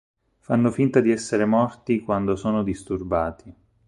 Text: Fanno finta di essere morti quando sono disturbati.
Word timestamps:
Fanno 0.39 0.71
finta 0.71 0.99
di 0.99 1.11
essere 1.11 1.45
morti 1.45 1.99
quando 2.01 2.35
sono 2.35 2.63
disturbati. 2.63 3.55